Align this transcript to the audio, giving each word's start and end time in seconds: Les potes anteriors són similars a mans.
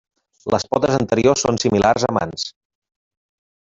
Les 0.53 0.65
potes 0.71 0.95
anteriors 0.95 1.45
són 1.47 1.61
similars 1.67 2.09
a 2.11 2.13
mans. 2.21 2.51